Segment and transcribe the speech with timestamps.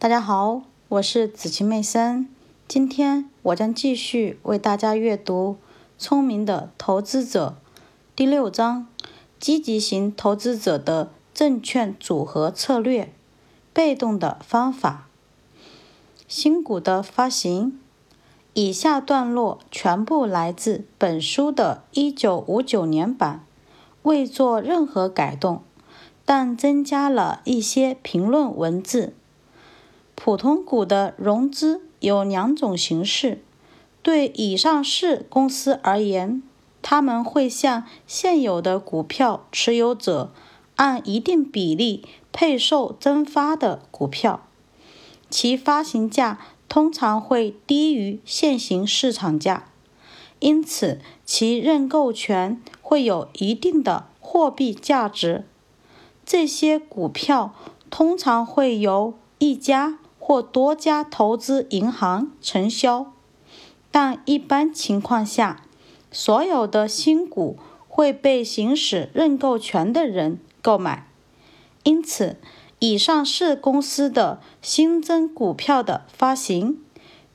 [0.00, 2.28] 大家好，我是紫晴妹森。
[2.68, 5.56] 今天我将继续为大家阅读
[5.98, 7.56] 《聪明的投资者》
[8.14, 8.86] 第六章：
[9.40, 13.12] 积极型投资者的证券组合策略。
[13.72, 15.08] 被动的方法。
[16.28, 17.80] 新股的发行。
[18.54, 23.44] 以下段落全部来自本书的1959年版，
[24.02, 25.62] 未做任何改动，
[26.24, 29.14] 但增加了一些评论文字。
[30.20, 33.40] 普通股的融资有两种形式。
[34.02, 36.42] 对已上市公司而言，
[36.82, 40.32] 他们会向现有的股票持有者
[40.76, 44.42] 按一定比例配售增发的股票，
[45.30, 49.68] 其发行价通常会低于现行市场价，
[50.40, 55.44] 因此其认购权会有一定的货币价值。
[56.26, 57.54] 这些股票
[57.88, 59.98] 通常会由一家。
[60.28, 63.14] 或多家投资银行承销，
[63.90, 65.62] 但一般情况下，
[66.12, 67.58] 所有的新股
[67.88, 71.08] 会被行使认购权的人购买。
[71.82, 72.36] 因此，
[72.78, 76.78] 以上市公司的新增股票的发行，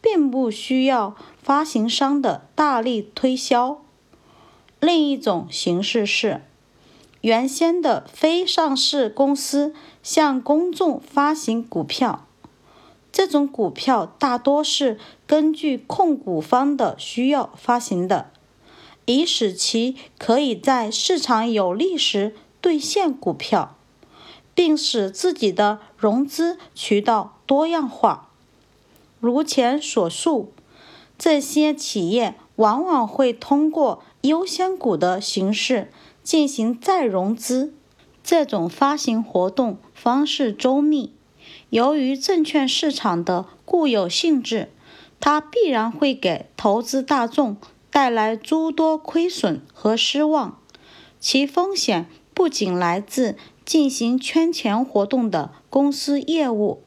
[0.00, 3.82] 并不需要发行商的大力推销。
[4.78, 6.42] 另一种形式是，
[7.22, 9.74] 原先的非上市公司
[10.04, 12.22] 向公众发行股票。
[13.16, 18.30] 这种股票大多是根据控股方的需要发行的，
[19.06, 23.74] 以使其可以在市场有利时兑现股票，
[24.54, 28.28] 并使自己的融资渠道多样化。
[29.18, 30.52] 如前所述，
[31.16, 35.90] 这些企业往往会通过优先股的形式
[36.22, 37.72] 进行再融资。
[38.22, 41.15] 这种发行活动方式周密。
[41.70, 44.70] 由于证券市场的固有性质，
[45.18, 47.56] 它必然会给投资大众
[47.90, 50.60] 带来诸多亏损和失望。
[51.18, 56.82] 其风险不仅来自进行圈钱活动的公司业务，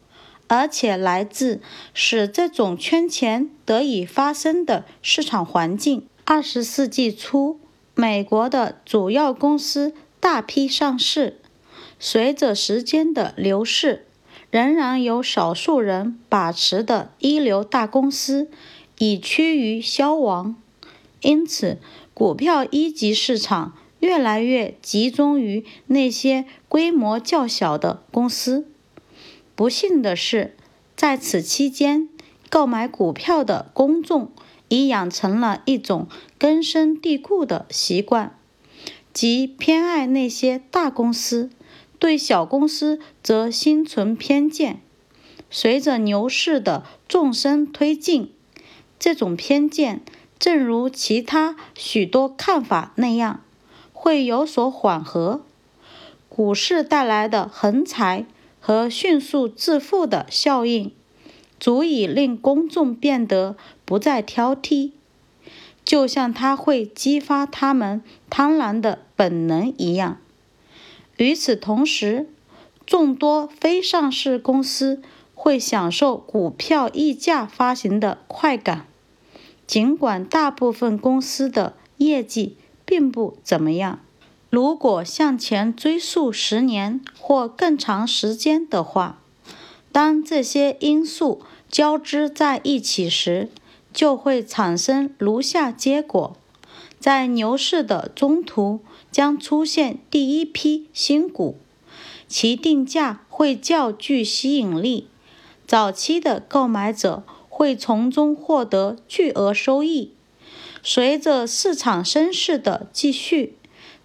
[0.48, 1.62] 而且来自
[1.94, 6.08] 使这种圈钱得以发生的市场环境。
[6.24, 7.60] 二十世纪初，
[7.96, 11.42] 美国的主要公司大批上市，
[12.00, 14.06] 随着时间的流逝。
[14.52, 18.50] 仍然有少数人把持的一流大公司
[18.98, 20.56] 已趋于消亡，
[21.22, 21.78] 因此
[22.14, 28.68] 股票一级市场越来越集中于那些规模较小的公司。
[29.56, 30.56] 不幸的是，
[30.96, 32.10] 在此期间，
[32.50, 34.32] 购买股票的公众
[34.70, 36.08] 已养成了一种
[36.38, 38.36] 根深蒂固的习惯，
[39.14, 41.52] 即偏爱那些大公司。
[42.00, 44.82] 对小公司则心存偏见。
[45.52, 48.32] 随着牛市的纵深推进，
[48.98, 50.02] 这种偏见，
[50.40, 53.42] 正如其他许多看法那样，
[53.92, 55.42] 会有所缓和。
[56.30, 58.26] 股市带来的横财
[58.62, 60.92] 和迅速致富的效应，
[61.60, 64.92] 足以令公众变得不再挑剔，
[65.84, 70.20] 就像它会激发他们贪婪的本能一样。
[71.20, 72.30] 与此同时，
[72.86, 75.02] 众多非上市公司
[75.36, 78.88] 会享受股票溢价发行的快感，
[79.68, 84.00] 尽管大部分公司的业绩并不怎么样。
[84.50, 89.20] 如果向前追溯十年或更长时间的话，
[89.92, 93.50] 当这些因素交织在一起时，
[93.92, 96.38] 就会产生如下结果：
[96.98, 98.80] 在牛市的中途。
[99.12, 101.58] 将出现第一批新股，
[102.28, 105.08] 其定价会较具吸引力，
[105.66, 110.12] 早期的购买者会从中获得巨额收益。
[110.84, 113.56] 随着市场升势的继续，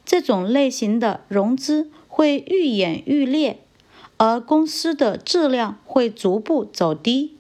[0.05, 3.61] 这种类型的融资会愈演愈烈，
[4.17, 7.37] 而公司的质量会逐步走低，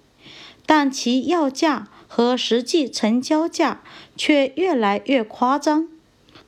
[0.65, 3.83] 但其要价和实际成交价
[4.17, 5.89] 却越来越夸张，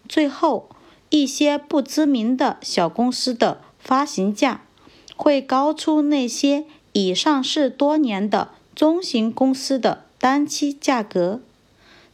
[0.08, 0.68] 最后。
[1.10, 4.62] 一些不知名的小公司的发行价
[5.16, 11.40] 会高出那些已上市多年的中型公司的单期价格，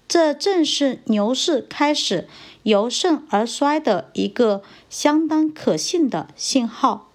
[0.07, 2.29] 这正是牛市开始
[2.65, 7.09] 由盛而衰的一个相当可信的信号。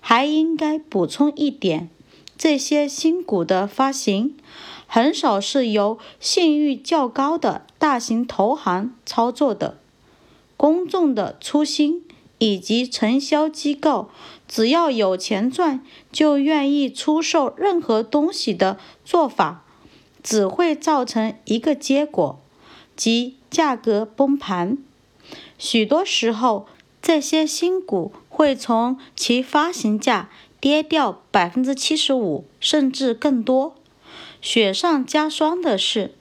[0.00, 1.90] 还应该补充一点，
[2.36, 4.36] 这些新股的发行
[4.86, 9.76] 很少是由信誉较高的大型投行操作的。
[10.58, 12.04] 公众的初心
[12.38, 14.10] 以及承销机构，
[14.46, 15.82] 只要有钱赚，
[16.12, 19.64] 就愿意出售任何东西的做法，
[20.22, 22.38] 只会造成一个结果，
[22.96, 24.76] 即价格崩盘。
[25.58, 26.66] 许多时候，
[27.00, 30.28] 这些新股会从其发行价
[30.60, 33.76] 跌掉百分之七十五，甚至更多。
[34.40, 36.14] 雪上加霜的是，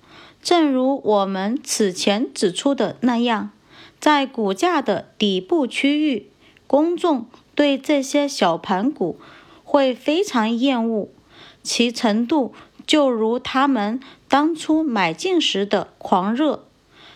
[0.43, 3.51] 正如我们此前指出的那样。
[3.99, 6.27] 在股价的底部区域，
[6.67, 9.19] 公众对这些小盘股
[9.63, 11.09] 会非常厌恶，
[11.63, 12.53] 其程度
[12.85, 16.65] 就如他们当初买进时的狂热。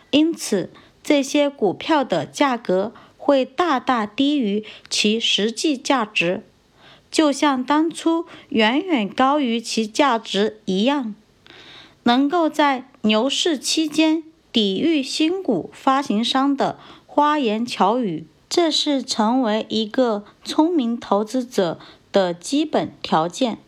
[0.09, 0.69] 因此，
[1.03, 6.43] 这些股票的价格会大大低于其实际价值，
[7.09, 11.15] 就像当初远远高于其价值一样。
[12.03, 14.23] 能够在牛市期间。
[14.51, 16.77] 抵御新股发行商的
[17.07, 21.79] 花言巧语，这是成为一个聪明投资者
[22.11, 23.59] 的基本条件。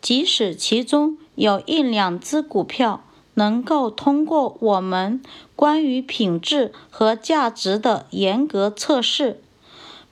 [0.00, 3.02] 即使其中有一两只股票
[3.34, 5.20] 能够通过我们
[5.56, 9.40] 关于品质和价值的严格测试，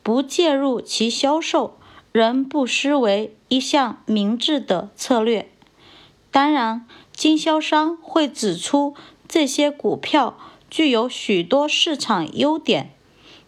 [0.03, 1.77] 不介入其销售，
[2.11, 5.49] 仍不失为一项明智的策略。
[6.33, 8.97] 当然，经销商会指出。
[9.33, 10.37] 这些股票
[10.69, 12.91] 具有许多市场优点，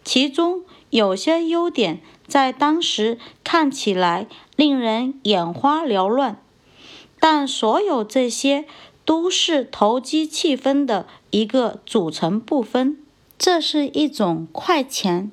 [0.03, 6.41] 其中有些优点在当时看起来令人眼花缭乱，
[7.19, 8.65] 但所有这些
[9.05, 12.97] 都是投机气氛的一个组成部分。
[13.37, 15.31] 这是一种快钱，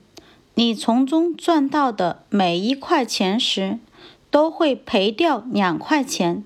[0.56, 3.78] 你从中赚到的每一块钱时，
[4.30, 6.44] 都会赔掉两块钱，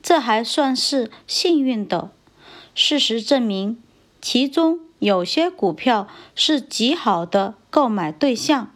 [0.00, 2.12] 这还算是幸运的。
[2.74, 3.76] 事实证明，
[4.20, 8.70] 其中有些股票是极好的购买对象。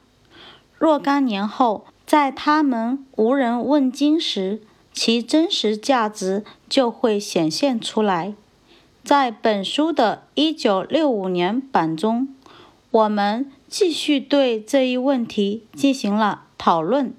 [0.78, 4.60] 若干年后，在他们无人问津时，
[4.92, 8.34] 其真实价值就会显现出来。
[9.02, 12.28] 在本书的1965年版中，
[12.90, 17.12] 我们继续对这一问题进行了讨论。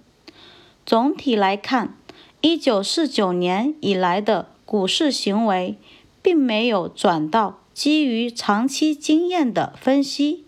[0.85, 1.95] 总体来看
[2.41, 5.77] ，1949年以来的股市行为。
[6.25, 10.43] 并没有转到基于长期经验的分析，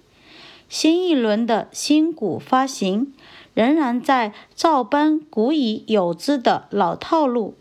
[0.68, 3.14] 新一轮的新股发行
[3.54, 7.54] 仍然在照搬古已有之的老套路。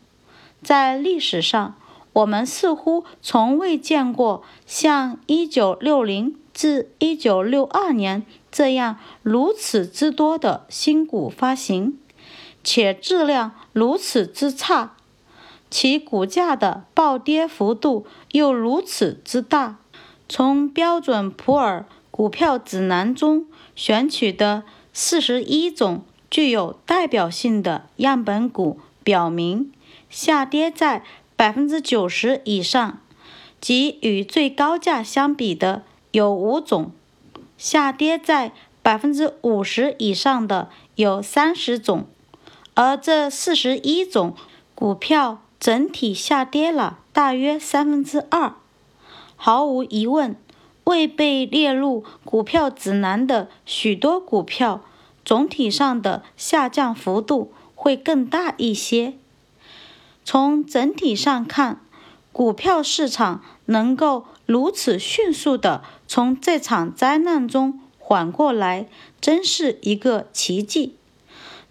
[0.63, 1.75] 在历史上，
[2.15, 11.99] 我们似乎从未见过像1960至1962年这样如此之多的新股发行，
[12.65, 14.96] 且质量如此之差。
[15.69, 19.79] 其股价的暴跌幅度又如此之大，
[20.29, 29.73] 从标准普尔股票指南中选取的四十一种具有代表性的样本股表明，
[30.09, 31.05] 下跌在
[31.35, 33.01] 百分之九十以上，
[33.61, 36.93] 即与最高价相比的有五种；
[37.59, 38.53] 下跌在
[38.83, 42.07] 百分之五十以上的有三十种，
[42.75, 44.35] 而这四十一种
[44.75, 45.43] 股票。
[45.58, 48.55] 整体下跌了大约三分之二。
[49.37, 50.37] 毫无疑问，
[50.85, 54.82] 未被列入股票指南的许多股票，
[55.25, 59.14] 总体上的下降幅度会更大一些。
[60.25, 61.81] 从整体上看，
[62.33, 68.88] 股票市场能够如此迅速地从这场灾难中缓过来，
[69.21, 70.97] 真是一个奇迹。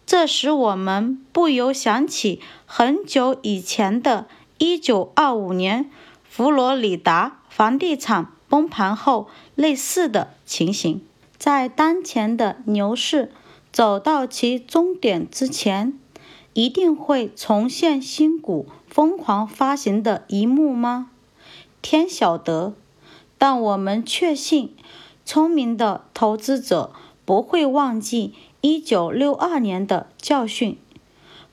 [0.06, 4.28] 这使我们不由想起很久以前的
[4.60, 5.90] 1925年
[6.30, 11.02] 佛罗里达房地产崩盘后类似的情形。
[11.38, 13.32] 在当前的牛市
[13.72, 16.00] 走到其终点之前，
[16.54, 21.10] 一定会重现新股疯狂发行的一幕吗？
[21.82, 22.74] 天晓得。
[23.38, 24.74] 但我们确信，
[25.26, 26.94] 聪明的投资者
[27.26, 28.34] 不会忘记。
[28.68, 30.80] 一九六二年的教训，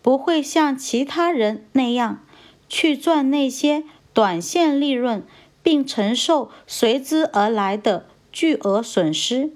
[0.01, 2.21] 不会像其他人那样
[2.71, 5.23] 去赚那些短线利润，
[5.63, 9.51] 并承受随之而来的巨额损失。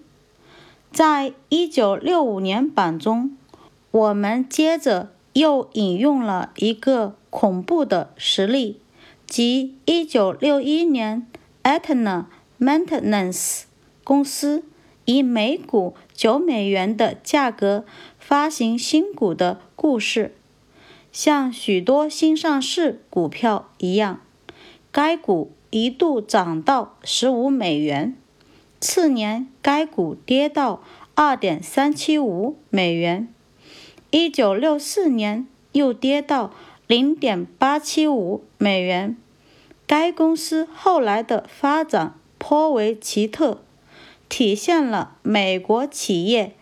[0.93, 3.35] 在一九六五年版中，
[3.91, 8.79] 我们接着又引用了一个恐怖的实例，
[9.27, 11.27] 即一九六一年
[11.63, 12.27] a t n a
[12.61, 13.63] Maintenance
[14.05, 14.65] 公司。
[15.09, 17.85] 以每股九美元的价格
[18.19, 20.35] 发行新股的故事，
[21.13, 24.21] 像许多新上市股票一样，
[24.91, 28.17] 该股一度涨到十五美元，
[28.81, 30.83] 次年该股跌到
[31.15, 33.29] 二点三七五美元，
[34.11, 36.51] 一九六四年又跌到
[36.87, 39.15] 零点八七五美元。
[39.87, 43.63] 该公司后来的发展颇为奇特，
[44.29, 46.55] 体现了美国企业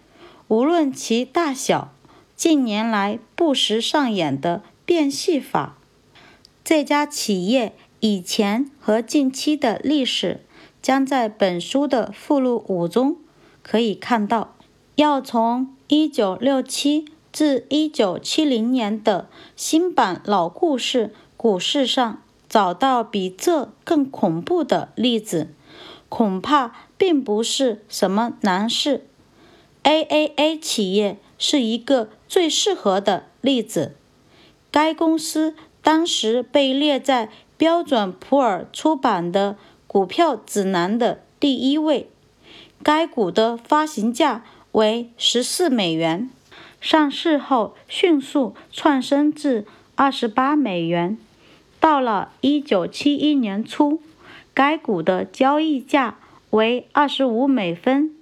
[0.48, 1.92] 无论其大小，
[2.36, 5.76] 近年来不时上演的变戏法。
[6.64, 10.40] 这家企业以前和近期的历史。
[10.84, 13.16] 将在本书的附录五中
[13.62, 14.54] 可以看到。
[14.96, 25.54] 要从1967至1970年的新版老故事股市上找到比这更恐怖的例子，
[26.10, 29.04] 恐怕并不是什么难事。
[29.82, 33.94] AAA 企业是一个最适合的例子。
[34.70, 39.58] 该公司当时被列在标准普尔出版的。
[39.86, 42.08] 股票指南的第一位，
[42.82, 44.42] 该股的发行价
[44.72, 46.30] 为十四美元，
[46.80, 51.18] 上市后迅速窜升至二十八美元。
[51.78, 54.00] 到了一九七一年初，
[54.54, 56.18] 该股的交易价
[56.54, 58.14] 为二十五美分。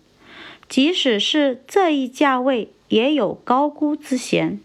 [0.66, 4.58] 即使是这一价位，也有高估之嫌，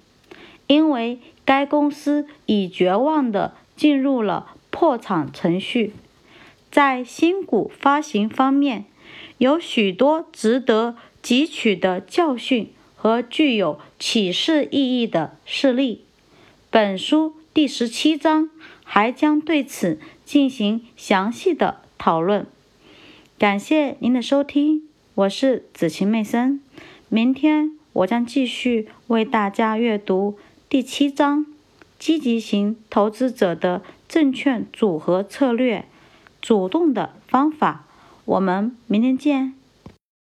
[0.68, 5.92] 因为该公司已绝望地进入了破产程序。
[6.72, 8.86] 在新股发行方面，
[9.38, 16.06] 有许多值得汲取的教训和具有启示意义的事例。
[16.70, 18.50] 本书第十七章
[18.86, 22.46] 还将对此进行详细的讨论。
[23.38, 24.82] 感谢您的收听，
[25.14, 26.60] 我是子晴妹森。
[27.08, 31.46] 明天我将继续为大家阅读第七章：
[32.00, 35.86] 积极型投资者的证券组合策略。
[36.42, 37.86] 主动的方法，
[38.26, 39.54] 我们明天见。